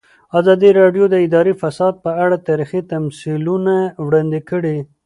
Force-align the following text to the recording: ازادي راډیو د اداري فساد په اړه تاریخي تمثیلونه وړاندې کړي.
ازادي 0.39 0.69
راډیو 0.79 1.05
د 1.09 1.15
اداري 1.25 1.53
فساد 1.61 1.93
په 2.05 2.11
اړه 2.23 2.43
تاریخي 2.47 2.81
تمثیلونه 2.93 3.73
وړاندې 4.05 4.39
کړي. 4.49 4.77